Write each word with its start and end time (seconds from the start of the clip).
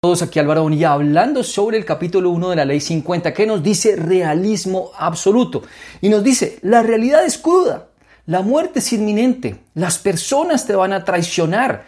Todos 0.00 0.22
aquí 0.22 0.38
Álvaro 0.38 0.62
Bonilla 0.62 0.92
hablando 0.92 1.44
sobre 1.44 1.78
el 1.78 1.84
capítulo 1.84 2.30
1 2.30 2.50
de 2.50 2.56
la 2.56 2.64
ley 2.64 2.80
50 2.80 3.32
que 3.32 3.46
nos 3.46 3.62
dice 3.62 3.96
realismo 3.96 4.90
absoluto 4.98 5.62
y 6.00 6.08
nos 6.08 6.24
dice 6.24 6.58
la 6.62 6.82
realidad 6.82 7.24
es 7.24 7.38
cruda, 7.38 7.86
la 8.26 8.42
muerte 8.42 8.80
es 8.80 8.92
inminente, 8.92 9.56
las 9.74 9.98
personas 9.98 10.66
te 10.66 10.74
van 10.74 10.92
a 10.92 11.04
traicionar. 11.04 11.84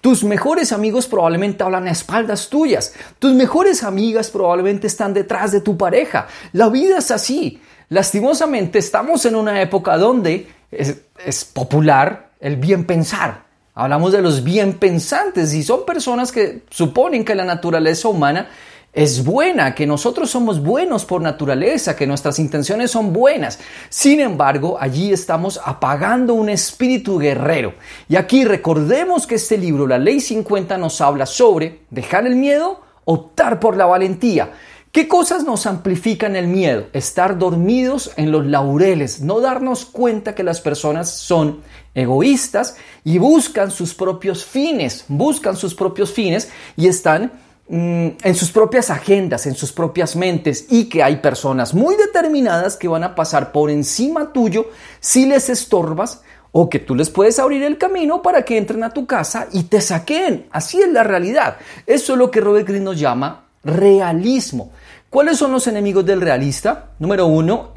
Tus 0.00 0.24
mejores 0.24 0.72
amigos 0.72 1.06
probablemente 1.06 1.62
hablan 1.62 1.86
a 1.86 1.90
espaldas 1.90 2.48
tuyas. 2.48 2.94
Tus 3.18 3.34
mejores 3.34 3.82
amigas 3.82 4.30
probablemente 4.30 4.86
están 4.86 5.12
detrás 5.12 5.52
de 5.52 5.60
tu 5.60 5.76
pareja. 5.76 6.26
La 6.52 6.70
vida 6.70 6.98
es 6.98 7.10
así. 7.10 7.60
Lastimosamente 7.90 8.78
estamos 8.78 9.26
en 9.26 9.34
una 9.34 9.60
época 9.60 9.98
donde 9.98 10.48
es, 10.70 11.02
es 11.22 11.44
popular 11.44 12.30
el 12.40 12.56
bien 12.56 12.86
pensar. 12.86 13.49
Hablamos 13.74 14.12
de 14.12 14.20
los 14.20 14.42
bien 14.42 14.74
pensantes 14.74 15.54
y 15.54 15.62
son 15.62 15.86
personas 15.86 16.32
que 16.32 16.62
suponen 16.70 17.24
que 17.24 17.34
la 17.34 17.44
naturaleza 17.44 18.08
humana 18.08 18.48
es 18.92 19.24
buena, 19.24 19.74
que 19.74 19.86
nosotros 19.86 20.30
somos 20.30 20.60
buenos 20.60 21.04
por 21.04 21.22
naturaleza, 21.22 21.94
que 21.94 22.08
nuestras 22.08 22.40
intenciones 22.40 22.90
son 22.90 23.12
buenas. 23.12 23.60
Sin 23.88 24.18
embargo, 24.18 24.76
allí 24.80 25.12
estamos 25.12 25.60
apagando 25.64 26.34
un 26.34 26.48
espíritu 26.48 27.18
guerrero. 27.18 27.74
Y 28.08 28.16
aquí 28.16 28.44
recordemos 28.44 29.28
que 29.28 29.36
este 29.36 29.56
libro, 29.56 29.86
la 29.86 29.98
Ley 29.98 30.20
50, 30.20 30.76
nos 30.76 31.00
habla 31.00 31.26
sobre 31.26 31.82
dejar 31.90 32.26
el 32.26 32.34
miedo, 32.34 32.80
optar 33.04 33.60
por 33.60 33.76
la 33.76 33.86
valentía. 33.86 34.50
¿Qué 34.92 35.06
cosas 35.06 35.44
nos 35.44 35.66
amplifican 35.66 36.34
el 36.34 36.48
miedo? 36.48 36.88
Estar 36.92 37.38
dormidos 37.38 38.10
en 38.16 38.32
los 38.32 38.44
laureles, 38.44 39.20
no 39.20 39.38
darnos 39.38 39.84
cuenta 39.84 40.34
que 40.34 40.42
las 40.42 40.60
personas 40.60 41.08
son 41.08 41.60
egoístas 41.94 42.74
y 43.04 43.18
buscan 43.18 43.70
sus 43.70 43.94
propios 43.94 44.44
fines, 44.44 45.04
buscan 45.06 45.56
sus 45.56 45.76
propios 45.76 46.12
fines 46.12 46.50
y 46.76 46.88
están 46.88 47.30
mm, 47.68 48.08
en 48.20 48.34
sus 48.34 48.50
propias 48.50 48.90
agendas, 48.90 49.46
en 49.46 49.54
sus 49.54 49.70
propias 49.70 50.16
mentes 50.16 50.66
y 50.70 50.88
que 50.88 51.04
hay 51.04 51.18
personas 51.18 51.72
muy 51.72 51.94
determinadas 51.94 52.76
que 52.76 52.88
van 52.88 53.04
a 53.04 53.14
pasar 53.14 53.52
por 53.52 53.70
encima 53.70 54.32
tuyo 54.32 54.70
si 54.98 55.24
les 55.24 55.50
estorbas 55.50 56.22
o 56.50 56.68
que 56.68 56.80
tú 56.80 56.96
les 56.96 57.10
puedes 57.10 57.38
abrir 57.38 57.62
el 57.62 57.78
camino 57.78 58.22
para 58.22 58.44
que 58.44 58.58
entren 58.58 58.82
a 58.82 58.90
tu 58.90 59.06
casa 59.06 59.46
y 59.52 59.62
te 59.62 59.80
saquen. 59.80 60.48
Así 60.50 60.82
es 60.82 60.88
la 60.88 61.04
realidad. 61.04 61.58
Eso 61.86 62.14
es 62.14 62.18
lo 62.18 62.28
que 62.28 62.40
Robert 62.40 62.66
Greene 62.66 62.86
nos 62.86 62.98
llama 62.98 63.49
realismo. 63.64 64.70
¿Cuáles 65.08 65.38
son 65.38 65.52
los 65.52 65.66
enemigos 65.66 66.06
del 66.06 66.20
realista? 66.20 66.90
Número 66.98 67.26
uno, 67.26 67.70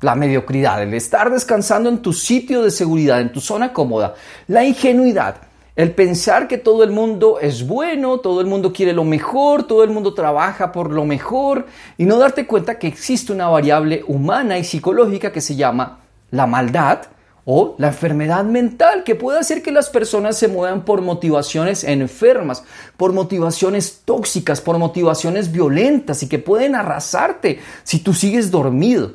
la 0.00 0.14
mediocridad, 0.14 0.82
el 0.82 0.92
estar 0.94 1.30
descansando 1.30 1.88
en 1.88 2.02
tu 2.02 2.12
sitio 2.12 2.62
de 2.62 2.70
seguridad, 2.70 3.20
en 3.20 3.32
tu 3.32 3.40
zona 3.40 3.72
cómoda. 3.72 4.14
La 4.48 4.64
ingenuidad, 4.64 5.36
el 5.74 5.92
pensar 5.92 6.48
que 6.48 6.58
todo 6.58 6.84
el 6.84 6.90
mundo 6.90 7.38
es 7.40 7.66
bueno, 7.66 8.18
todo 8.18 8.40
el 8.40 8.46
mundo 8.46 8.72
quiere 8.72 8.92
lo 8.92 9.04
mejor, 9.04 9.62
todo 9.62 9.82
el 9.84 9.90
mundo 9.90 10.12
trabaja 10.12 10.72
por 10.72 10.90
lo 10.90 11.04
mejor 11.04 11.66
y 11.96 12.04
no 12.04 12.18
darte 12.18 12.46
cuenta 12.46 12.78
que 12.78 12.88
existe 12.88 13.32
una 13.32 13.48
variable 13.48 14.04
humana 14.06 14.58
y 14.58 14.64
psicológica 14.64 15.32
que 15.32 15.40
se 15.40 15.56
llama 15.56 16.00
la 16.30 16.46
maldad 16.46 17.00
o 17.44 17.74
la 17.78 17.88
enfermedad 17.88 18.44
mental 18.44 19.02
que 19.04 19.14
puede 19.14 19.38
hacer 19.38 19.62
que 19.62 19.72
las 19.72 19.90
personas 19.90 20.38
se 20.38 20.48
muevan 20.48 20.84
por 20.84 21.02
motivaciones 21.02 21.84
enfermas, 21.84 22.62
por 22.96 23.12
motivaciones 23.12 24.02
tóxicas, 24.04 24.60
por 24.60 24.78
motivaciones 24.78 25.50
violentas 25.50 26.22
y 26.22 26.28
que 26.28 26.38
pueden 26.38 26.74
arrasarte 26.74 27.58
si 27.82 27.98
tú 27.98 28.14
sigues 28.14 28.50
dormido. 28.50 29.14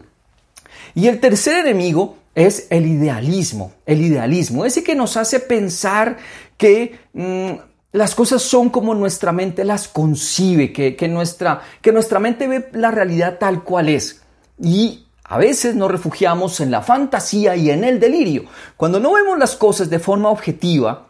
Y 0.93 1.07
el 1.07 1.19
tercer 1.19 1.66
enemigo 1.66 2.17
es 2.35 2.67
el 2.69 2.85
idealismo, 2.85 3.71
el 3.85 4.01
idealismo, 4.01 4.66
ese 4.66 4.83
que 4.83 4.95
nos 4.95 5.17
hace 5.17 5.39
pensar 5.39 6.17
que 6.57 6.99
mm, 7.13 7.51
las 7.93 8.13
cosas 8.13 8.41
son 8.41 8.69
como 8.69 8.93
nuestra 8.93 9.31
mente 9.31 9.63
las 9.63 9.87
concibe, 9.87 10.71
que, 10.73 11.07
nuestra, 11.07 11.61
que 11.81 11.91
nuestra 11.91 12.19
mente 12.19 12.47
ve 12.47 12.69
la 12.73 12.91
realidad 12.91 13.37
tal 13.39 13.63
cual 13.63 13.89
es. 13.89 14.21
Y 14.61 15.06
a 15.27 15.38
veces 15.38 15.75
nos 15.75 15.91
refugiamos 15.91 16.59
en 16.61 16.71
la 16.71 16.81
fantasía 16.81 17.55
y 17.55 17.69
en 17.69 17.83
el 17.83 17.99
delirio. 17.99 18.45
Cuando 18.77 18.99
no 18.99 19.13
vemos 19.13 19.38
las 19.38 19.55
cosas 19.55 19.89
de 19.89 19.99
forma 19.99 20.29
objetiva, 20.29 21.07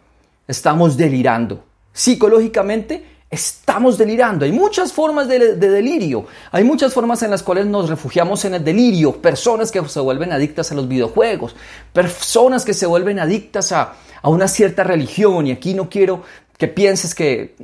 estamos 0.48 0.98
delirando. 0.98 1.64
Psicológicamente, 1.94 3.06
estamos 3.30 3.98
delirando. 3.98 4.46
Hay 4.46 4.52
muchas 4.52 4.92
formas 4.92 5.28
de, 5.28 5.56
delirio. 5.56 6.26
Hay 6.52 6.64
muchas 6.64 6.94
formas 6.94 7.22
en 7.22 7.30
las 7.30 7.44
cuales 7.44 7.68
nos 7.68 7.90
refugiamos 7.90 8.44
en 8.46 8.56
el 8.56 8.64
delirio. 8.64 9.22
Personas 9.22 9.72
que 9.72 9.88
se 9.88 10.00
vuelven 10.00 10.32
adictas 10.32 10.72
a 10.72 10.76
los 10.76 10.88
videojuegos. 10.88 11.56
Personas 11.94 12.66
que 12.66 12.74
se 12.74 12.88
vuelven 12.88 13.20
adictas 13.20 13.72
a, 13.72 13.94
a 14.22 14.30
una 14.30 14.48
cierta 14.48 14.84
religión. 14.84 15.46
Y 15.46 15.52
aquí 15.52 15.76
no 15.76 15.90
quiero 15.90 16.24
que 16.58 16.68
pienses 16.68 17.14
que, 17.14 17.56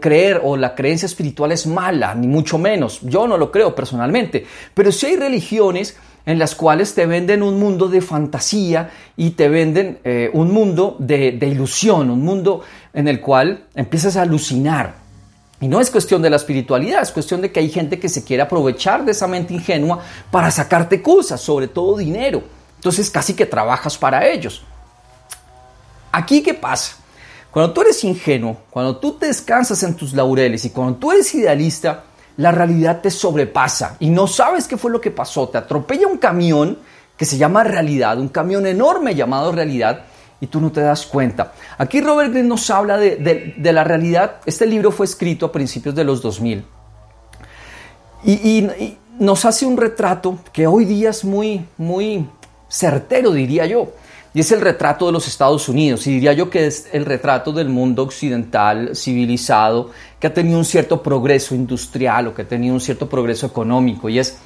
creer 0.00 0.40
o 0.42 0.56
la 0.56 0.74
creencia 0.74 1.06
espiritual 1.06 1.52
es 1.52 1.66
mala, 1.66 2.14
ni 2.14 2.26
mucho 2.26 2.56
menos. 2.56 3.00
Yo 3.02 3.28
no 3.28 3.36
lo 3.36 3.52
creo 3.52 3.74
personalmente. 3.74 4.46
Pero 4.72 4.90
sí 4.90 5.06
hay 5.06 5.16
religiones 5.16 5.96
en 6.24 6.38
las 6.38 6.54
cuales 6.54 6.94
te 6.94 7.04
venden 7.04 7.42
un 7.42 7.58
mundo 7.58 7.88
de 7.88 8.00
fantasía 8.00 8.90
y 9.16 9.30
te 9.30 9.48
venden 9.48 9.98
eh, 10.02 10.30
un 10.32 10.52
mundo 10.52 10.96
de, 10.98 11.32
de 11.32 11.46
ilusión, 11.46 12.10
un 12.10 12.22
mundo 12.22 12.62
en 12.94 13.06
el 13.06 13.20
cual 13.20 13.64
empiezas 13.74 14.16
a 14.16 14.22
alucinar. 14.22 14.94
Y 15.60 15.68
no 15.68 15.80
es 15.80 15.90
cuestión 15.90 16.22
de 16.22 16.30
la 16.30 16.36
espiritualidad, 16.36 17.02
es 17.02 17.10
cuestión 17.10 17.42
de 17.42 17.52
que 17.52 17.60
hay 17.60 17.68
gente 17.68 17.98
que 17.98 18.08
se 18.08 18.24
quiere 18.24 18.42
aprovechar 18.42 19.04
de 19.04 19.12
esa 19.12 19.26
mente 19.26 19.52
ingenua 19.52 20.00
para 20.30 20.50
sacarte 20.50 21.02
cosas, 21.02 21.40
sobre 21.40 21.68
todo 21.68 21.98
dinero. 21.98 22.42
Entonces 22.76 23.10
casi 23.10 23.34
que 23.34 23.44
trabajas 23.44 23.98
para 23.98 24.26
ellos. 24.26 24.62
Aquí, 26.12 26.42
¿qué 26.42 26.54
pasa? 26.54 26.96
Cuando 27.58 27.74
tú 27.74 27.80
eres 27.80 28.04
ingenuo, 28.04 28.56
cuando 28.70 28.98
tú 28.98 29.14
te 29.14 29.26
descansas 29.26 29.82
en 29.82 29.96
tus 29.96 30.12
laureles 30.12 30.64
y 30.64 30.70
cuando 30.70 30.96
tú 30.96 31.10
eres 31.10 31.34
idealista, 31.34 32.04
la 32.36 32.52
realidad 32.52 33.00
te 33.00 33.10
sobrepasa 33.10 33.96
y 33.98 34.10
no 34.10 34.28
sabes 34.28 34.68
qué 34.68 34.76
fue 34.76 34.92
lo 34.92 35.00
que 35.00 35.10
pasó. 35.10 35.48
Te 35.48 35.58
atropella 35.58 36.06
un 36.06 36.18
camión 36.18 36.78
que 37.16 37.24
se 37.24 37.36
llama 37.36 37.64
realidad, 37.64 38.20
un 38.20 38.28
camión 38.28 38.64
enorme 38.64 39.16
llamado 39.16 39.50
realidad 39.50 40.04
y 40.40 40.46
tú 40.46 40.60
no 40.60 40.70
te 40.70 40.82
das 40.82 41.04
cuenta. 41.04 41.52
Aquí 41.78 42.00
Robert 42.00 42.30
Greene 42.30 42.48
nos 42.48 42.70
habla 42.70 42.96
de, 42.96 43.56
la 43.60 43.82
realidad. 43.82 44.36
Este 44.46 44.64
libro 44.64 44.92
fue 44.92 45.06
escrito 45.06 45.46
a 45.46 45.50
principios 45.50 45.96
de 45.96 46.04
los 46.04 46.22
2000 46.22 46.64
y, 48.22 48.32
y 48.32 48.98
nos 49.18 49.44
hace 49.44 49.66
un 49.66 49.76
retrato 49.76 50.38
que 50.52 50.68
hoy 50.68 50.84
día 50.84 51.10
es 51.10 51.24
muy, 51.24 51.66
muy 51.76 52.24
certero, 52.68 53.32
diría 53.32 53.66
yo. 53.66 53.88
Y 54.34 54.40
es 54.40 54.52
el 54.52 54.60
retrato 54.60 55.06
de 55.06 55.12
los 55.12 55.26
Estados 55.26 55.68
Unidos, 55.68 56.06
y 56.06 56.12
diría 56.12 56.32
yo 56.32 56.50
que 56.50 56.66
es 56.66 56.88
el 56.92 57.06
retrato 57.06 57.50
del 57.52 57.68
mundo 57.68 58.02
occidental 58.02 58.94
civilizado 58.94 59.90
que 60.20 60.26
ha 60.26 60.34
tenido 60.34 60.58
un 60.58 60.64
cierto 60.64 61.02
progreso 61.02 61.54
industrial 61.54 62.28
o 62.28 62.34
que 62.34 62.42
ha 62.42 62.48
tenido 62.48 62.74
un 62.74 62.80
cierto 62.80 63.08
progreso 63.08 63.46
económico. 63.46 64.08
Y 64.08 64.18
es 64.18 64.38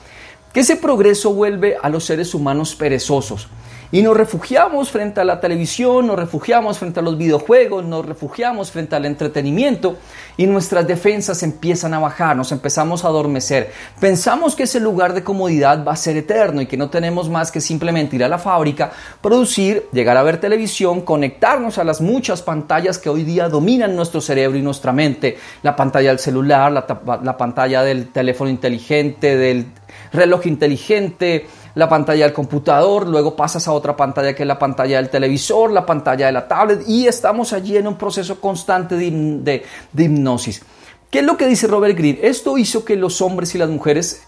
que 0.52 0.60
ese 0.60 0.76
progreso 0.76 1.32
vuelve 1.32 1.76
a 1.80 1.88
los 1.88 2.04
seres 2.04 2.34
humanos 2.34 2.74
perezosos. 2.74 3.48
Y 3.94 4.00
nos 4.00 4.16
refugiamos 4.16 4.90
frente 4.90 5.20
a 5.20 5.24
la 5.24 5.38
televisión, 5.38 6.06
nos 6.06 6.16
refugiamos 6.16 6.78
frente 6.78 7.00
a 7.00 7.02
los 7.02 7.18
videojuegos, 7.18 7.84
nos 7.84 8.06
refugiamos 8.06 8.70
frente 8.70 8.96
al 8.96 9.04
entretenimiento 9.04 9.98
y 10.38 10.46
nuestras 10.46 10.86
defensas 10.86 11.42
empiezan 11.42 11.92
a 11.92 11.98
bajar, 11.98 12.34
nos 12.34 12.52
empezamos 12.52 13.04
a 13.04 13.08
adormecer. 13.08 13.70
Pensamos 14.00 14.56
que 14.56 14.62
ese 14.62 14.80
lugar 14.80 15.12
de 15.12 15.22
comodidad 15.22 15.84
va 15.84 15.92
a 15.92 15.96
ser 15.96 16.16
eterno 16.16 16.62
y 16.62 16.66
que 16.66 16.78
no 16.78 16.88
tenemos 16.88 17.28
más 17.28 17.52
que 17.52 17.60
simplemente 17.60 18.16
ir 18.16 18.24
a 18.24 18.28
la 18.28 18.38
fábrica, 18.38 18.92
producir, 19.20 19.86
llegar 19.92 20.16
a 20.16 20.22
ver 20.22 20.40
televisión, 20.40 21.02
conectarnos 21.02 21.76
a 21.76 21.84
las 21.84 22.00
muchas 22.00 22.40
pantallas 22.40 22.96
que 22.96 23.10
hoy 23.10 23.24
día 23.24 23.50
dominan 23.50 23.94
nuestro 23.94 24.22
cerebro 24.22 24.56
y 24.56 24.62
nuestra 24.62 24.92
mente, 24.92 25.36
la 25.62 25.76
pantalla 25.76 26.08
del 26.08 26.18
celular, 26.18 26.72
la, 26.72 27.20
la 27.22 27.36
pantalla 27.36 27.82
del 27.82 28.08
teléfono 28.08 28.48
inteligente, 28.48 29.36
del 29.36 29.66
reloj 30.12 30.46
inteligente, 30.46 31.46
la 31.74 31.88
pantalla 31.88 32.24
del 32.24 32.34
computador, 32.34 33.06
luego 33.06 33.34
pasas 33.34 33.66
a 33.66 33.72
otra 33.72 33.96
pantalla 33.96 34.34
que 34.34 34.42
es 34.42 34.46
la 34.46 34.58
pantalla 34.58 34.96
del 34.96 35.08
televisor, 35.08 35.70
la 35.70 35.86
pantalla 35.86 36.26
de 36.26 36.32
la 36.32 36.46
tablet 36.46 36.82
y 36.86 37.06
estamos 37.06 37.52
allí 37.52 37.76
en 37.76 37.86
un 37.86 37.96
proceso 37.96 38.40
constante 38.40 38.96
de, 38.96 39.64
hipnosis. 39.96 40.62
¿Qué 41.10 41.20
es 41.20 41.24
lo 41.24 41.36
que 41.36 41.46
dice 41.46 41.66
Robert 41.66 41.96
Greene? 41.96 42.20
Esto 42.22 42.58
hizo 42.58 42.84
que 42.84 42.96
los 42.96 43.20
hombres 43.20 43.54
y 43.54 43.58
las 43.58 43.68
mujeres 43.68 44.22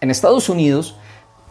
en 0.00 0.10
Estados 0.10 0.48
Unidos, 0.48 0.96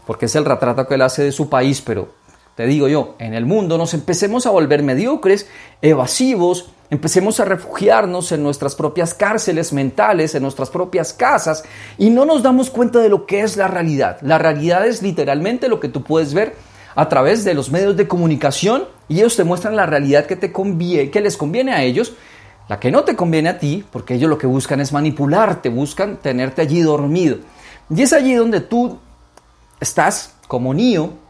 porque 0.05 0.25
es 0.25 0.35
el 0.35 0.45
retrato 0.45 0.87
que 0.87 0.95
él 0.95 1.01
hace 1.01 1.23
de 1.23 1.31
su 1.31 1.49
país, 1.49 1.81
pero 1.81 2.09
te 2.55 2.67
digo 2.67 2.87
yo, 2.87 3.15
en 3.19 3.33
el 3.33 3.45
mundo 3.45 3.77
nos 3.77 3.93
empecemos 3.93 4.45
a 4.45 4.51
volver 4.51 4.83
mediocres, 4.83 5.47
evasivos, 5.81 6.69
empecemos 6.91 7.39
a 7.39 7.45
refugiarnos 7.45 8.31
en 8.31 8.43
nuestras 8.43 8.75
propias 8.75 9.15
cárceles 9.15 9.73
mentales, 9.73 10.35
en 10.35 10.43
nuestras 10.43 10.69
propias 10.69 11.13
casas 11.13 11.63
y 11.97 12.11
no 12.11 12.25
nos 12.25 12.43
damos 12.43 12.69
cuenta 12.69 12.99
de 12.99 13.09
lo 13.09 13.25
que 13.25 13.41
es 13.41 13.57
la 13.57 13.67
realidad. 13.67 14.19
La 14.21 14.37
realidad 14.37 14.85
es 14.85 15.01
literalmente 15.01 15.67
lo 15.67 15.79
que 15.79 15.89
tú 15.89 16.03
puedes 16.03 16.35
ver 16.35 16.55
a 16.95 17.09
través 17.09 17.43
de 17.43 17.55
los 17.55 17.71
medios 17.71 17.97
de 17.97 18.07
comunicación 18.07 18.83
y 19.09 19.17
ellos 19.17 19.35
te 19.35 19.43
muestran 19.43 19.75
la 19.75 19.87
realidad 19.87 20.27
que, 20.27 20.35
te 20.35 20.51
conviene, 20.51 21.09
que 21.09 21.21
les 21.21 21.37
conviene 21.37 21.73
a 21.73 21.81
ellos, 21.81 22.13
la 22.69 22.79
que 22.79 22.91
no 22.91 23.03
te 23.03 23.15
conviene 23.15 23.49
a 23.49 23.57
ti, 23.57 23.83
porque 23.91 24.13
ellos 24.13 24.29
lo 24.29 24.37
que 24.37 24.45
buscan 24.45 24.79
es 24.79 24.93
manipularte, 24.93 25.69
buscan 25.69 26.17
tenerte 26.17 26.61
allí 26.61 26.81
dormido. 26.81 27.37
Y 27.89 28.03
es 28.03 28.13
allí 28.13 28.35
donde 28.35 28.61
tú 28.61 28.99
estás 29.79 30.35
como 30.47 30.75
Neo 30.75 31.22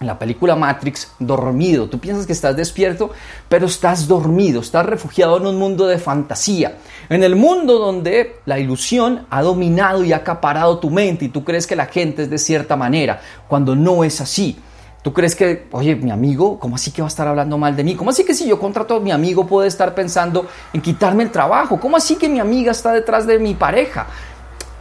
en 0.00 0.06
la 0.06 0.18
película 0.18 0.54
Matrix, 0.54 1.12
dormido. 1.18 1.88
Tú 1.88 1.98
piensas 1.98 2.26
que 2.26 2.32
estás 2.32 2.56
despierto, 2.56 3.10
pero 3.48 3.66
estás 3.66 4.06
dormido, 4.06 4.60
estás 4.60 4.86
refugiado 4.86 5.36
en 5.38 5.46
un 5.46 5.56
mundo 5.56 5.86
de 5.86 5.98
fantasía, 5.98 6.78
en 7.08 7.22
el 7.22 7.36
mundo 7.36 7.78
donde 7.78 8.36
la 8.46 8.58
ilusión 8.58 9.26
ha 9.30 9.42
dominado 9.42 10.04
y 10.04 10.12
ha 10.12 10.18
acaparado 10.18 10.78
tu 10.78 10.90
mente 10.90 11.24
y 11.24 11.28
tú 11.28 11.44
crees 11.44 11.66
que 11.66 11.76
la 11.76 11.86
gente 11.86 12.22
es 12.22 12.30
de 12.30 12.38
cierta 12.38 12.76
manera, 12.76 13.20
cuando 13.48 13.74
no 13.74 14.04
es 14.04 14.20
así. 14.20 14.58
Tú 15.02 15.12
crees 15.12 15.36
que, 15.36 15.68
oye, 15.70 15.94
mi 15.94 16.10
amigo, 16.10 16.58
¿cómo 16.58 16.74
así 16.74 16.90
que 16.90 17.02
va 17.02 17.06
a 17.06 17.08
estar 17.08 17.26
hablando 17.28 17.56
mal 17.56 17.74
de 17.76 17.84
mí? 17.84 17.94
¿Cómo 17.94 18.10
así 18.10 18.24
que 18.24 18.34
si 18.34 18.48
yo 18.48 18.58
contrato 18.58 18.96
a 18.96 19.00
mi 19.00 19.12
amigo 19.12 19.46
puede 19.46 19.68
estar 19.68 19.94
pensando 19.94 20.46
en 20.72 20.82
quitarme 20.82 21.22
el 21.22 21.30
trabajo? 21.30 21.78
¿Cómo 21.80 21.96
así 21.96 22.16
que 22.16 22.28
mi 22.28 22.40
amiga 22.40 22.72
está 22.72 22.92
detrás 22.92 23.26
de 23.26 23.38
mi 23.38 23.54
pareja? 23.54 24.06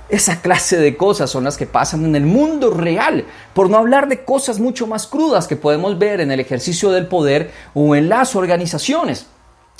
Esa 0.09 0.41
clase 0.41 0.77
de 0.77 0.95
cosas 0.95 1.29
son 1.29 1.43
las 1.43 1.57
que 1.57 1.65
pasan 1.65 2.05
en 2.05 2.15
el 2.15 2.25
mundo 2.25 2.71
real, 2.71 3.25
por 3.53 3.69
no 3.69 3.77
hablar 3.77 4.07
de 4.07 4.23
cosas 4.23 4.59
mucho 4.59 4.87
más 4.87 5.05
crudas 5.05 5.47
que 5.47 5.57
podemos 5.57 5.99
ver 5.99 6.21
en 6.21 6.31
el 6.31 6.39
ejercicio 6.39 6.91
del 6.91 7.07
poder 7.07 7.51
o 7.73 7.95
en 7.95 8.07
las 8.07 8.35
organizaciones. 8.35 9.27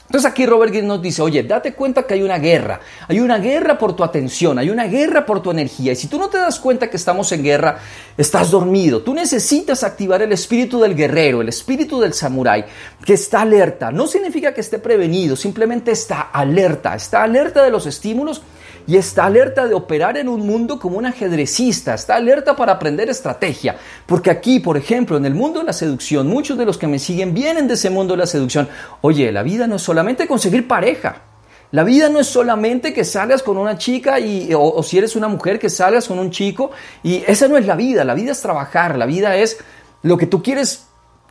Entonces 0.08 0.32
aquí 0.32 0.46
Robert 0.46 0.72
Greene 0.72 0.88
nos 0.88 1.02
dice, 1.02 1.22
oye, 1.22 1.44
date 1.44 1.74
cuenta 1.74 2.04
que 2.04 2.14
hay 2.14 2.24
una 2.24 2.40
guerra, 2.40 2.80
hay 3.10 3.20
una 3.20 3.40
guerra 3.40 3.78
por 3.78 3.94
tu 3.94 4.06
atención, 4.06 4.58
hay 4.58 4.70
una 4.70 4.86
guerra 4.86 5.26
por 5.26 5.42
tu 5.42 5.52
energía. 5.52 5.92
Y 5.92 5.98
si 5.98 6.08
tú 6.08 6.18
no 6.18 6.30
te 6.30 6.38
das 6.38 6.62
cuenta 6.62 6.90
que 6.90 6.96
estamos 6.96 7.30
en 7.34 7.44
guerra, 7.44 7.80
estás 8.18 8.50
dormido. 8.50 9.02
Tú 9.02 9.14
necesitas 9.14 9.84
activar 9.84 10.22
el 10.22 10.32
espíritu 10.32 10.80
del 10.80 10.96
guerrero, 10.96 11.42
el 11.42 11.50
espíritu 11.50 12.00
del 12.00 12.14
samurái, 12.14 12.64
que 13.04 13.16
está 13.16 13.42
alerta. 13.42 13.92
No 13.92 14.08
significa 14.08 14.54
que 14.54 14.62
esté 14.62 14.80
prevenido, 14.80 15.36
simplemente 15.36 15.92
está 15.92 16.22
alerta, 16.22 16.96
está 16.96 17.24
alerta 17.24 17.62
de 17.62 17.72
los 17.72 17.86
estímulos 17.86 18.42
y 18.88 18.96
está 18.96 19.26
alerta 19.26 19.68
de 19.68 19.76
operar 19.76 20.18
en 20.18 20.30
un 20.30 20.48
mundo 20.48 20.80
como 20.80 20.98
un 20.98 21.06
ajedrecista, 21.06 21.94
está 21.94 22.16
alerta 22.16 22.56
para 22.56 22.72
aprender 22.72 23.10
estrategia. 23.10 23.76
Porque 24.06 24.32
aquí, 24.32 24.62
por 24.62 24.78
ejemplo, 24.78 25.18
en 25.18 25.26
el 25.26 25.36
mundo 25.36 25.60
de 25.60 25.66
la 25.66 25.74
seducción, 25.74 26.28
muchos 26.28 26.58
de 26.58 26.66
los 26.66 26.78
que 26.78 26.88
me 26.88 26.98
siguen 26.98 27.34
vienen 27.34 27.68
de 27.68 27.74
ese 27.74 27.90
mundo 27.90 28.14
de 28.14 28.20
la 28.20 28.26
seducción. 28.26 28.70
Oye, 29.02 29.32
la 29.34 29.44
vida 29.44 29.68
no 29.68 29.76
es 29.76 29.82
solamente 29.82 30.26
conseguir 30.26 30.68
pareja. 30.68 31.24
La 31.72 31.84
vida 31.84 32.08
no 32.08 32.22
es 32.22 32.28
solamente 32.28 32.94
que 32.94 33.04
salgas 33.04 33.44
con 33.44 33.58
una 33.58 33.78
chica 33.78 34.22
y, 34.22 34.54
o, 34.54 34.62
o 34.62 34.82
si 34.84 34.98
eres 34.98 35.18
una 35.18 35.28
mujer 35.28 35.60
que 35.60 35.70
salgas 35.70 36.08
con 36.08 36.18
un 36.18 36.32
chico 36.32 36.72
y 37.04 37.24
esa 37.28 37.50
no 37.50 37.58
es 37.58 37.66
la 37.66 37.76
vida, 37.76 38.06
la 38.06 38.14
vida 38.14 38.32
es 38.32 38.42
trabajar, 38.42 38.98
la 38.98 39.06
vida 39.06 39.36
es 39.36 39.58
lo 40.02 40.18
que 40.18 40.28
tú 40.28 40.42
quieres 40.42 40.87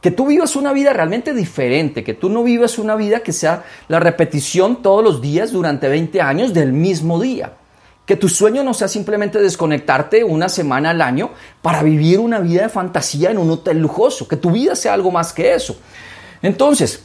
que 0.07 0.13
tú 0.13 0.29
vivas 0.29 0.55
una 0.55 0.73
vida 0.73 0.93
realmente 0.93 1.35
diferente, 1.35 2.05
que 2.05 2.15
tú 2.15 2.29
no 2.29 2.45
vivas 2.45 2.79
una 2.79 2.95
vida 2.95 3.25
que 3.25 3.33
sea 3.33 3.65
la 3.89 3.99
repetición 3.99 4.81
todos 4.81 5.03
los 5.03 5.21
días 5.21 5.51
durante 5.51 5.89
20 5.89 6.21
años 6.21 6.55
del 6.55 6.73
mismo 6.73 7.21
día. 7.21 7.55
Que 8.05 8.15
tu 8.15 8.29
sueño 8.29 8.63
no 8.63 8.73
sea 8.73 8.87
simplemente 8.87 9.43
desconectarte 9.43 10.23
una 10.23 10.49
semana 10.49 10.91
al 10.91 11.03
año 11.03 11.31
para 11.61 11.83
vivir 11.83 12.21
una 12.21 12.39
vida 12.39 12.63
de 12.63 12.69
fantasía 12.69 13.33
en 13.33 13.39
un 13.39 13.51
hotel 13.51 13.81
lujoso, 13.81 14.29
que 14.29 14.37
tu 14.37 14.53
vida 14.53 14.77
sea 14.77 14.95
algo 14.95 15.11
más 15.11 15.33
que 15.33 15.55
eso. 15.55 15.77
Entonces, 16.41 17.03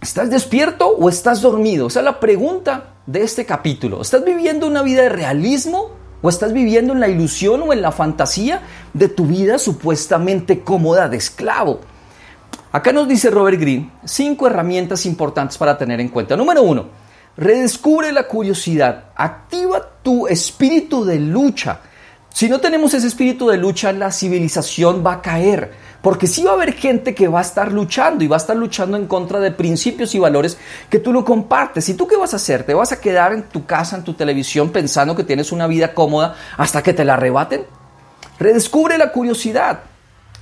¿estás 0.00 0.30
despierto 0.30 0.86
o 0.86 1.08
estás 1.08 1.42
dormido? 1.42 1.88
Esa 1.88 1.98
es 1.98 2.04
la 2.04 2.20
pregunta 2.20 2.94
de 3.06 3.24
este 3.24 3.44
capítulo. 3.44 4.02
¿Estás 4.02 4.24
viviendo 4.24 4.68
una 4.68 4.82
vida 4.82 5.02
de 5.02 5.08
realismo 5.08 5.90
o 6.22 6.28
estás 6.28 6.52
viviendo 6.52 6.92
en 6.92 7.00
la 7.00 7.08
ilusión 7.08 7.62
o 7.62 7.72
en 7.72 7.82
la 7.82 7.90
fantasía 7.90 8.62
de 8.94 9.08
tu 9.08 9.26
vida 9.26 9.58
supuestamente 9.58 10.60
cómoda 10.60 11.08
de 11.08 11.16
esclavo? 11.16 11.80
Acá 12.76 12.92
nos 12.92 13.08
dice 13.08 13.30
Robert 13.30 13.58
Greene 13.58 13.90
cinco 14.04 14.46
herramientas 14.46 15.06
importantes 15.06 15.56
para 15.56 15.78
tener 15.78 15.98
en 15.98 16.10
cuenta. 16.10 16.36
Número 16.36 16.62
uno, 16.62 16.88
redescubre 17.34 18.12
la 18.12 18.24
curiosidad, 18.24 19.04
activa 19.16 19.80
tu 20.02 20.26
espíritu 20.26 21.02
de 21.02 21.18
lucha. 21.18 21.80
Si 22.28 22.50
no 22.50 22.60
tenemos 22.60 22.92
ese 22.92 23.06
espíritu 23.06 23.48
de 23.48 23.56
lucha, 23.56 23.92
la 23.92 24.12
civilización 24.12 25.02
va 25.02 25.14
a 25.14 25.22
caer, 25.22 25.72
porque 26.02 26.26
sí 26.26 26.44
va 26.44 26.50
a 26.50 26.54
haber 26.56 26.74
gente 26.74 27.14
que 27.14 27.28
va 27.28 27.38
a 27.38 27.42
estar 27.48 27.72
luchando 27.72 28.22
y 28.22 28.28
va 28.28 28.36
a 28.36 28.44
estar 28.44 28.56
luchando 28.58 28.98
en 28.98 29.06
contra 29.06 29.40
de 29.40 29.52
principios 29.52 30.14
y 30.14 30.18
valores 30.18 30.58
que 30.90 30.98
tú 30.98 31.14
no 31.14 31.24
compartes. 31.24 31.88
¿Y 31.88 31.94
tú 31.94 32.06
qué 32.06 32.18
vas 32.18 32.34
a 32.34 32.36
hacer? 32.36 32.64
¿Te 32.64 32.74
vas 32.74 32.92
a 32.92 33.00
quedar 33.00 33.32
en 33.32 33.44
tu 33.44 33.64
casa, 33.64 33.96
en 33.96 34.04
tu 34.04 34.12
televisión, 34.12 34.68
pensando 34.68 35.16
que 35.16 35.24
tienes 35.24 35.50
una 35.50 35.66
vida 35.66 35.94
cómoda 35.94 36.36
hasta 36.58 36.82
que 36.82 36.92
te 36.92 37.06
la 37.06 37.14
arrebaten? 37.14 37.64
Redescubre 38.38 38.98
la 38.98 39.12
curiosidad. 39.12 39.80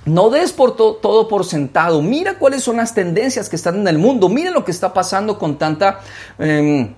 No 0.06 0.28
des 0.28 0.52
por 0.52 0.76
todo 0.76 1.28
por 1.28 1.44
sentado. 1.44 2.02
Mira 2.02 2.38
cuáles 2.38 2.62
son 2.62 2.76
las 2.76 2.94
tendencias 2.94 3.48
que 3.48 3.56
están 3.56 3.76
en 3.80 3.88
el 3.88 3.98
mundo. 3.98 4.28
Mira 4.28 4.50
lo 4.50 4.64
que 4.64 4.70
está 4.70 4.92
pasando 4.92 5.38
con 5.38 5.56
tanta, 5.56 6.00
em, 6.38 6.94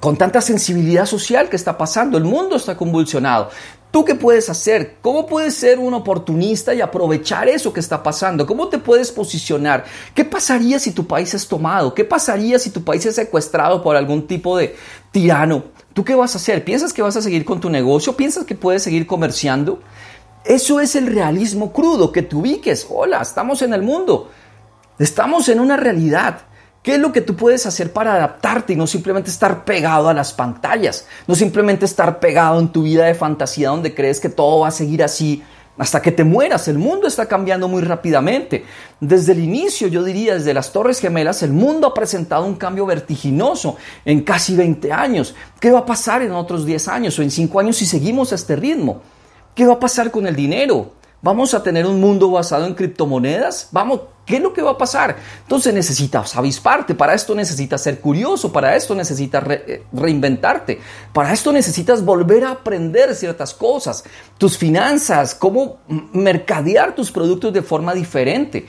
con 0.00 0.16
tanta 0.16 0.40
sensibilidad 0.40 1.06
social 1.06 1.48
que 1.48 1.56
está 1.56 1.76
pasando. 1.76 2.16
El 2.16 2.24
mundo 2.24 2.56
está 2.56 2.76
convulsionado. 2.76 3.50
¿Tú 3.90 4.04
qué 4.04 4.14
puedes 4.14 4.50
hacer? 4.50 4.98
¿Cómo 5.00 5.26
puedes 5.26 5.54
ser 5.54 5.78
un 5.78 5.94
oportunista 5.94 6.74
y 6.74 6.82
aprovechar 6.82 7.48
eso 7.48 7.72
que 7.72 7.80
está 7.80 8.02
pasando? 8.02 8.46
¿Cómo 8.46 8.68
te 8.68 8.78
puedes 8.78 9.10
posicionar? 9.10 9.84
¿Qué 10.14 10.26
pasaría 10.26 10.78
si 10.78 10.92
tu 10.92 11.06
país 11.06 11.32
es 11.32 11.48
tomado? 11.48 11.94
¿Qué 11.94 12.04
pasaría 12.04 12.58
si 12.58 12.70
tu 12.70 12.84
país 12.84 13.06
es 13.06 13.14
secuestrado 13.14 13.82
por 13.82 13.96
algún 13.96 14.26
tipo 14.26 14.58
de 14.58 14.76
tirano? 15.10 15.64
¿Tú 15.94 16.04
qué 16.04 16.14
vas 16.14 16.34
a 16.34 16.38
hacer? 16.38 16.64
¿Piensas 16.64 16.92
que 16.92 17.00
vas 17.00 17.16
a 17.16 17.22
seguir 17.22 17.46
con 17.46 17.60
tu 17.60 17.70
negocio? 17.70 18.14
¿Piensas 18.14 18.44
que 18.44 18.54
puedes 18.54 18.82
seguir 18.82 19.06
comerciando? 19.06 19.80
Eso 20.48 20.80
es 20.80 20.96
el 20.96 21.08
realismo 21.08 21.74
crudo, 21.74 22.10
que 22.10 22.22
te 22.22 22.34
ubiques. 22.34 22.86
Hola, 22.88 23.20
estamos 23.20 23.60
en 23.60 23.74
el 23.74 23.82
mundo. 23.82 24.30
Estamos 24.98 25.46
en 25.50 25.60
una 25.60 25.76
realidad. 25.76 26.38
¿Qué 26.82 26.94
es 26.94 26.98
lo 26.98 27.12
que 27.12 27.20
tú 27.20 27.36
puedes 27.36 27.66
hacer 27.66 27.92
para 27.92 28.14
adaptarte 28.14 28.72
y 28.72 28.76
no 28.76 28.86
simplemente 28.86 29.28
estar 29.28 29.66
pegado 29.66 30.08
a 30.08 30.14
las 30.14 30.32
pantallas? 30.32 31.06
No 31.26 31.34
simplemente 31.34 31.84
estar 31.84 32.18
pegado 32.18 32.60
en 32.60 32.68
tu 32.68 32.84
vida 32.84 33.04
de 33.04 33.14
fantasía 33.14 33.68
donde 33.68 33.94
crees 33.94 34.20
que 34.20 34.30
todo 34.30 34.60
va 34.60 34.68
a 34.68 34.70
seguir 34.70 35.04
así 35.04 35.42
hasta 35.76 36.00
que 36.00 36.12
te 36.12 36.24
mueras. 36.24 36.66
El 36.66 36.78
mundo 36.78 37.06
está 37.06 37.26
cambiando 37.26 37.68
muy 37.68 37.82
rápidamente. 37.82 38.64
Desde 39.00 39.32
el 39.32 39.40
inicio, 39.40 39.88
yo 39.88 40.02
diría, 40.02 40.32
desde 40.32 40.54
las 40.54 40.72
Torres 40.72 40.98
Gemelas, 40.98 41.42
el 41.42 41.52
mundo 41.52 41.88
ha 41.88 41.92
presentado 41.92 42.46
un 42.46 42.54
cambio 42.54 42.86
vertiginoso 42.86 43.76
en 44.02 44.22
casi 44.22 44.56
20 44.56 44.94
años. 44.94 45.34
¿Qué 45.60 45.70
va 45.70 45.80
a 45.80 45.86
pasar 45.86 46.22
en 46.22 46.32
otros 46.32 46.64
10 46.64 46.88
años 46.88 47.18
o 47.18 47.22
en 47.22 47.30
5 47.30 47.60
años 47.60 47.76
si 47.76 47.84
seguimos 47.84 48.32
a 48.32 48.36
este 48.36 48.56
ritmo? 48.56 49.02
¿Qué 49.54 49.66
va 49.66 49.74
a 49.74 49.80
pasar 49.80 50.10
con 50.10 50.26
el 50.26 50.36
dinero? 50.36 50.92
¿Vamos 51.20 51.52
a 51.52 51.62
tener 51.62 51.84
un 51.84 52.00
mundo 52.00 52.30
basado 52.30 52.64
en 52.64 52.74
criptomonedas? 52.74 53.68
Vamos, 53.72 54.02
¿qué 54.24 54.36
es 54.36 54.42
lo 54.42 54.52
que 54.52 54.62
va 54.62 54.72
a 54.72 54.78
pasar? 54.78 55.16
Entonces 55.42 55.74
necesitas 55.74 56.36
avisparte, 56.36 56.94
para 56.94 57.12
esto 57.12 57.34
necesitas 57.34 57.82
ser 57.82 58.00
curioso, 58.00 58.52
para 58.52 58.76
esto 58.76 58.94
necesitas 58.94 59.42
eh, 59.50 59.82
reinventarte, 59.92 60.78
para 61.12 61.32
esto 61.32 61.52
necesitas 61.52 62.04
volver 62.04 62.44
a 62.44 62.52
aprender 62.52 63.16
ciertas 63.16 63.52
cosas, 63.52 64.04
tus 64.38 64.56
finanzas, 64.56 65.34
cómo 65.34 65.78
mercadear 66.12 66.94
tus 66.94 67.10
productos 67.10 67.52
de 67.52 67.62
forma 67.62 67.94
diferente, 67.94 68.66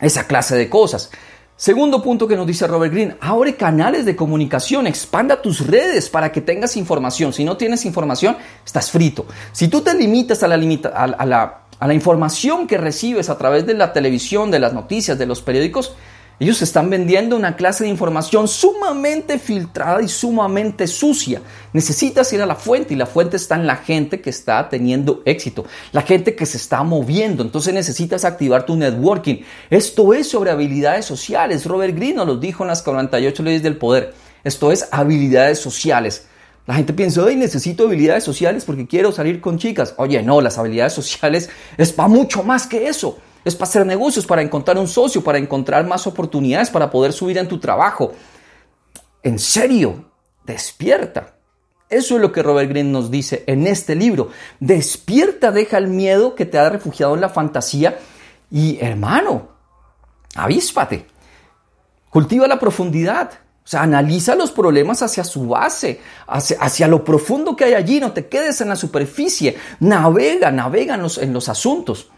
esa 0.00 0.26
clase 0.26 0.56
de 0.56 0.68
cosas. 0.68 1.10
Segundo 1.56 2.02
punto 2.02 2.26
que 2.26 2.36
nos 2.36 2.48
dice 2.48 2.66
Robert 2.66 2.92
Greene, 2.92 3.16
abre 3.20 3.54
canales 3.54 4.04
de 4.04 4.16
comunicación, 4.16 4.88
expanda 4.88 5.40
tus 5.40 5.64
redes 5.64 6.08
para 6.08 6.32
que 6.32 6.40
tengas 6.40 6.76
información. 6.76 7.32
Si 7.32 7.44
no 7.44 7.56
tienes 7.56 7.84
información, 7.84 8.36
estás 8.66 8.90
frito. 8.90 9.26
Si 9.52 9.68
tú 9.68 9.80
te 9.80 9.94
limitas 9.94 10.42
a 10.42 10.48
la, 10.48 10.56
a 10.56 11.26
la, 11.26 11.60
a 11.78 11.86
la 11.86 11.94
información 11.94 12.66
que 12.66 12.76
recibes 12.76 13.30
a 13.30 13.38
través 13.38 13.66
de 13.66 13.74
la 13.74 13.92
televisión, 13.92 14.50
de 14.50 14.58
las 14.58 14.72
noticias, 14.72 15.16
de 15.16 15.26
los 15.26 15.42
periódicos, 15.42 15.94
ellos 16.40 16.62
están 16.62 16.90
vendiendo 16.90 17.36
una 17.36 17.54
clase 17.54 17.84
de 17.84 17.90
información 17.90 18.48
sumamente 18.48 19.38
filtrada 19.38 20.02
y 20.02 20.08
sumamente 20.08 20.88
sucia. 20.88 21.40
Necesitas 21.72 22.32
ir 22.32 22.42
a 22.42 22.46
la 22.46 22.56
fuente 22.56 22.92
y 22.92 22.96
la 22.96 23.06
fuente 23.06 23.36
está 23.36 23.54
en 23.54 23.68
la 23.68 23.76
gente 23.76 24.20
que 24.20 24.30
está 24.30 24.68
teniendo 24.68 25.22
éxito, 25.26 25.64
la 25.92 26.02
gente 26.02 26.34
que 26.34 26.44
se 26.44 26.56
está 26.56 26.82
moviendo. 26.82 27.44
Entonces 27.44 27.72
necesitas 27.72 28.24
activar 28.24 28.66
tu 28.66 28.74
networking. 28.74 29.42
Esto 29.70 30.12
es 30.12 30.28
sobre 30.28 30.50
habilidades 30.50 31.04
sociales. 31.04 31.66
Robert 31.66 31.94
Greene 31.94 32.16
nos 32.16 32.26
lo 32.26 32.36
dijo 32.36 32.64
en 32.64 32.68
las 32.68 32.82
48 32.82 33.42
leyes 33.44 33.62
del 33.62 33.76
poder. 33.76 34.12
Esto 34.42 34.72
es 34.72 34.88
habilidades 34.90 35.60
sociales. 35.60 36.26
La 36.66 36.74
gente 36.74 36.94
piensa, 36.94 37.22
hoy 37.22 37.36
necesito 37.36 37.84
habilidades 37.84 38.24
sociales 38.24 38.64
porque 38.64 38.86
quiero 38.86 39.12
salir 39.12 39.40
con 39.40 39.58
chicas. 39.58 39.94
Oye, 39.98 40.22
no, 40.22 40.40
las 40.40 40.58
habilidades 40.58 40.94
sociales 40.94 41.48
es 41.76 41.92
para 41.92 42.08
mucho 42.08 42.42
más 42.42 42.66
que 42.66 42.88
eso 42.88 43.18
es 43.44 43.54
para 43.54 43.68
hacer 43.68 43.86
negocios, 43.86 44.26
para 44.26 44.42
encontrar 44.42 44.78
un 44.78 44.88
socio, 44.88 45.22
para 45.22 45.38
encontrar 45.38 45.86
más 45.86 46.06
oportunidades, 46.06 46.70
para 46.70 46.90
poder 46.90 47.12
subir 47.12 47.38
en 47.38 47.48
tu 47.48 47.58
trabajo. 47.58 48.12
En 49.22 49.38
serio, 49.38 50.10
despierta. 50.44 51.34
Eso 51.90 52.16
es 52.16 52.20
lo 52.20 52.32
que 52.32 52.42
Robert 52.42 52.70
Greene 52.70 52.90
nos 52.90 53.10
dice 53.10 53.44
en 53.46 53.66
este 53.66 53.94
libro. 53.94 54.30
Despierta, 54.60 55.52
deja 55.52 55.78
el 55.78 55.88
miedo 55.88 56.34
que 56.34 56.46
te 56.46 56.58
ha 56.58 56.68
refugiado 56.70 57.14
en 57.14 57.20
la 57.20 57.28
fantasía 57.28 57.98
Y 58.50 58.78
hermano, 58.80 59.48
avíspate. 60.34 61.06
Cultiva 62.10 62.46
la 62.46 62.58
profundidad. 62.58 63.30
O 63.64 63.66
sea, 63.66 63.82
analiza 63.82 64.34
los 64.34 64.52
problemas 64.52 65.02
hacia 65.02 65.24
su 65.24 65.48
base, 65.48 66.00
hacia, 66.26 66.86
lo 66.86 67.02
profundo 67.02 67.56
que 67.56 67.64
hay 67.64 67.74
allí. 67.74 67.98
No 67.98 68.12
te 68.12 68.28
quedes 68.28 68.60
en 68.60 68.68
la 68.68 68.76
superficie. 68.76 69.56
Navega, 69.80 70.50
navega 70.50 70.94
en 70.94 71.32
los 71.32 71.48
asuntos. 71.48 72.10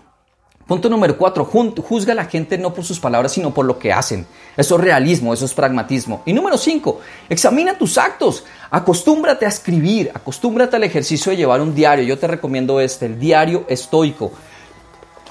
Punto 0.66 0.88
número 0.88 1.16
cuatro, 1.16 1.44
juzga 1.44 2.12
a 2.12 2.16
la 2.16 2.25
gente 2.25 2.58
no 2.58 2.75
por 2.75 2.85
sus 2.85 2.99
palabras, 2.99 3.30
sino 3.30 3.54
por 3.54 3.64
lo 3.64 3.78
que 3.78 3.92
hacen. 3.92 4.26
Eso 4.56 4.75
es 4.75 4.80
realismo, 4.80 5.32
eso 5.32 5.44
es 5.44 5.54
pragmatismo. 5.54 6.23
Y 6.26 6.32
número 6.32 6.58
cinco, 6.58 7.00
examina 7.28 7.78
tus 7.78 7.96
actos. 7.96 8.44
Acostúmbrate 8.68 9.46
a 9.46 9.49
escribir, 9.49 10.11
acostúmbrate 10.12 10.75
al 10.75 10.82
ejercicio 10.82 11.30
de 11.30 11.37
llevar 11.37 11.61
un 11.61 11.73
diario. 11.73 12.04
Yo 12.04 12.18
te 12.18 12.26
recomiendo 12.26 12.80
este, 12.80 13.06
el 13.06 13.20
diario 13.20 13.64
estoico. 13.68 14.32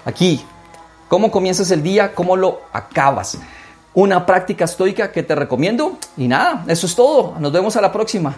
Aquí, 0.06 0.42
¿cómo 1.10 1.30
comienzas 1.30 1.70
el 1.72 1.84
día? 1.84 2.16
¿Cómo 2.16 2.38
lo 2.38 2.62
acabas? 2.72 3.38
Una 3.94 4.26
práctica 4.26 4.64
estoica 4.64 5.12
que 5.12 5.22
te 5.22 5.36
recomiendo. 5.36 5.98
Y 6.16 6.30
nada, 6.30 6.64
eso 6.70 6.88
es 6.88 6.96
todo. 6.96 7.36
Nos 7.40 7.52
vemos 7.52 7.76
a 7.76 7.82
la 7.82 7.92
próxima. 7.92 8.38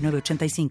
85 0.00 0.68